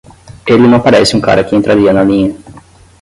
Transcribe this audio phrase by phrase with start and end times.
[0.47, 2.35] Ele não parece um cara que entraria na linha.